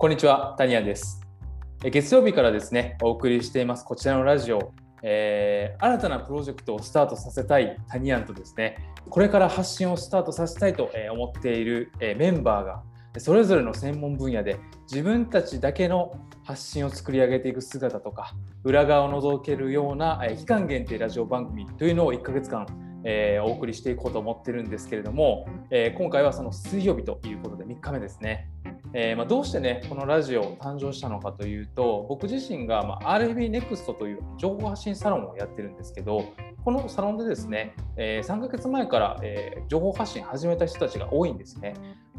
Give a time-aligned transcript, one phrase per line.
[0.00, 1.20] こんにちは、タニアンです。
[1.82, 4.72] 月曜日からですね、お送りしていますこちらのラジオ、
[5.02, 8.76] えー新たなプロジェクトをスタートさせたいタニアンとですね、
[9.10, 12.84] これから発信をスタートさせたいと思っているメンバーが、
[13.18, 22.66] それぞれの専門分野で自分たちだけの発信を作り上げていく姿とか、裏側を覗けるような期間限定ラジオ番組というのを1ヶ月間、
[23.04, 28.48] えーお送りしていこうと思ってるんですけれども、えー今回はその水曜日ということで3日目ですね。
[28.94, 36.24] えーまあ、どうしてねこのラジオ誕生したのかというと僕自身が、まあ、RBNEXT という情報発信サロンをやってるんですけど
[36.64, 41.72] このサロンでですね、え3ヶ月前から、え情報発信始めた人たちが多いんですね。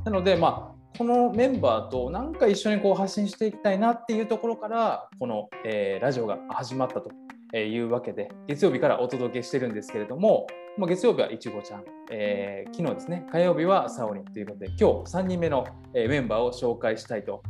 [0.04, 7.12] なので、まあ、このメンバーとなんか一緒にこう発信していきたいなっていうところからこの、えラジオが始まったと
[7.58, 10.46] いうわけで月曜日からお届けしてるんですけれども、
[10.78, 17.42] まあ、月曜日はいちごちゃん、えー昨日ですね火曜日はサオリンということで今日3人目の、えーメンバーを紹介したいと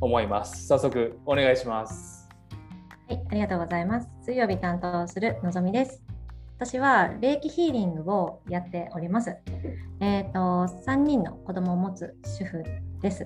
[0.00, 2.28] 思います早速お願いします
[3.08, 4.08] はい、ありがとうございます。
[4.20, 6.02] 水曜日担当するのぞみです。
[6.58, 9.34] 私は霊気ヒーリングをやっております。
[10.00, 12.62] えっ、と、3人の子供を持つ主婦
[13.00, 13.24] です。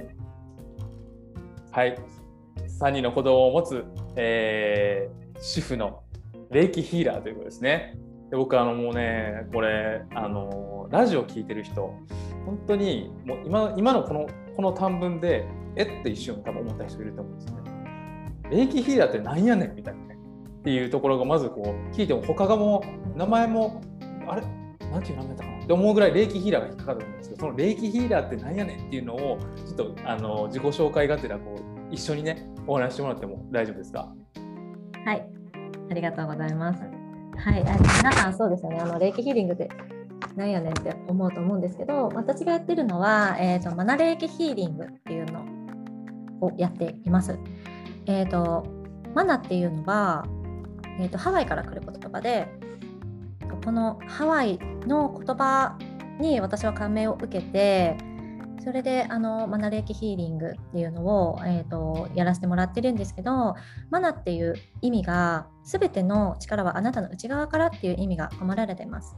[1.72, 1.98] はい
[2.80, 6.04] 3人の子供を持つ、えー主婦の
[6.52, 7.96] 霊気ヒーラーということですね。
[8.30, 11.94] で僕あのもうねこれあのラジオ聞いてる人
[12.44, 17.70] 本当にもう今今のこのこの短文でえって一瞬多分思った人いると思うんですよね。
[18.50, 20.18] 霊気ヒーラーってなんやねんみたいなね。
[20.60, 23.80] っていうところがまずこう聞いても他がもう名前も
[24.28, 24.42] あれ？
[24.90, 25.64] なんていう名前だったかな？
[25.64, 34.12] って思うぐらい霊気ヒーラーが引っかかると思うんですけどその霊気ヒーラーってなんやねんっていうのをちょっとあの自己紹介がてらこう一緒にねお話してもらっても大丈夫ですか？
[35.04, 35.26] はい、
[35.92, 36.80] ありがとうございます。
[36.80, 38.78] はい、あ皆さんそうですよね。
[38.80, 39.68] あの霊気ヒーリングって
[40.36, 45.44] なんやねんって思うと思うんですけど、私がやってるのは、えーとマナ霊気ヒーリングっていうの
[46.40, 47.38] をやっています。
[48.06, 48.66] えーと
[49.14, 50.26] マナっていうのは、
[50.98, 52.48] えーとハワイから来る言葉で、
[53.62, 55.76] このハワイの言葉
[56.18, 57.98] に私は感銘を受けて、
[58.62, 63.56] それであのマナ霊気ヒーリングっていうのを、えー、とやらせてもらってるんですけど
[63.90, 69.16] マナっていう意味が全ての力はあなたの内側からっていう意味が込められています。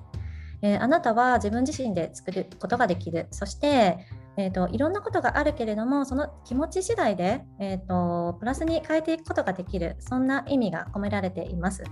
[0.63, 3.99] えーあなたは自分自身で作ることができるそして、
[4.39, 11.85] えー、といろんなことがあるけれどもその気持ち次第で、えー、とプラスに変えていくことができるそんな意味が込められています。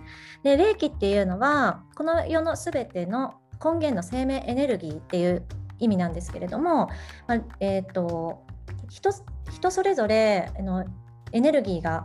[0.42, 5.46] で霊気っていうのはこの世の全ての根源の生命エネルギーっていう
[5.78, 6.88] 意味なんですけれども、
[7.26, 8.44] まあえー、と
[8.88, 9.10] 人
[9.50, 10.84] 人それぞれの
[11.32, 12.04] エネルギーが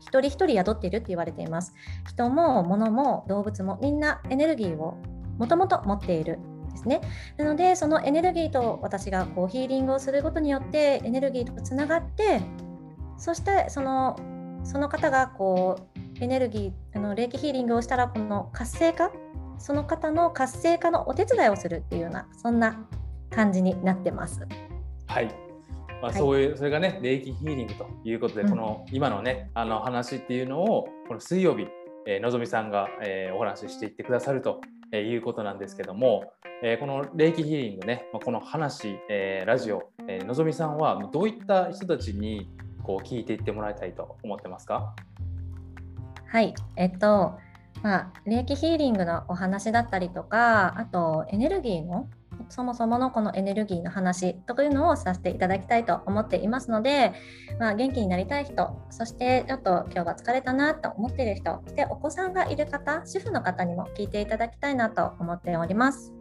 [0.00, 1.74] 一人一人宿っているって言われています。
[2.06, 4.96] 人も物も動物もみんなエネルギーを
[5.38, 6.38] もともと持っている
[6.70, 7.00] ですね。
[7.36, 12.40] なのでそのエネルギーと私がこうヒーリングをすることによってエネルギーとつながって
[13.16, 14.16] そしてその
[14.64, 19.10] その方がこうエネルギーあの霊気ヒーリングをしたらこの活性化
[19.58, 22.86] その方の活性化のお手伝いをするっていうようなそんな
[23.30, 24.46] 感じになってます。
[25.06, 25.26] はい。
[25.26, 25.32] ま
[26.02, 31.66] あ、はいそういう、それがね、霊気ヒーリングということで、うんこの今のね、あの話っていうのを、この水曜日、
[32.06, 34.60] えーのぞみさんが、えーお話ししていってくださると
[34.92, 36.32] えーいうことなんですけども、
[36.62, 42.50] えーこの霊気ヒーリングね、まあこの話、えーラジオ、えーのぞみさんはどういった人たちに
[42.82, 44.94] こう聞いていってもらいたいと思ってますか？
[46.26, 47.38] はい、えっと、
[47.82, 52.08] まあ、霊気ヒーリングのお話だったりとか、あとエネルギーの、
[52.48, 57.12] そもそものこのエネルギーの話というのをさせていただきたいと思っていますので、
[57.58, 66.12] まあ、元気になりたい人、そしてちょっと今日は疲れたなと思っている人、そしてお子さんがいる方、主婦の方にも聞いていただきたいなと思っております。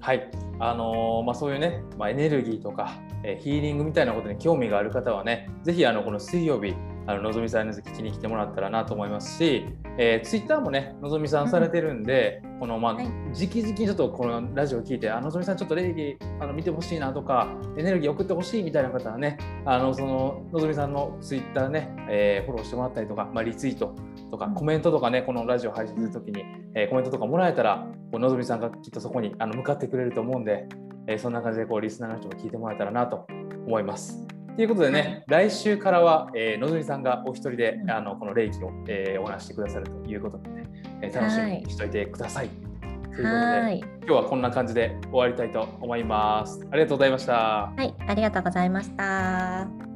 [0.00, 2.92] はい、あのーまあ、そういうね、まあ、エネルギーとか、
[3.22, 6.74] えーヒーリングみたいなことに興味がある方はね、ぜひこの水曜日、
[7.06, 9.66] あののぞみさんに聞きに来てもらったらなと思いますし、
[9.98, 13.06] えー、ツイッターもね、のぞみさんされてるんで、このまあ、はい。
[13.06, 23.94] 直々にちょっとこのラジオを聞いて、あのぞみさんちょっとレイギあの見てほしいなとか、エネルギー送ってほしいみたいな方はね、あのそののぞみさんのツイッターね、えーフォローしてもらったりとか、まあ、リツイート
[24.30, 24.54] とか、うん。
[24.54, 30.66] コメントとかね、このラジオ配信するときに、えーコメントとかもらえたら、のぞみさんがきっとそこにあの向かってくれると思うんで、
[31.06, 33.26] えーそんな感じでこうリスナーの人も聞いてもらえたらなと
[33.66, 34.33] 思います。
[34.56, 40.62] ということでね、来週からは、えーのぞみさんがお一人で、うんあのこの霊気を、えーお話ししてくださるということでね、
[41.02, 42.48] えー楽しみにしておいてください。
[42.48, 46.66] ということで、はい、今日はこんな感じで終わりたいと思います。
[46.70, 47.32] ありがとうございました。
[47.34, 49.93] はい、ありがとうございました。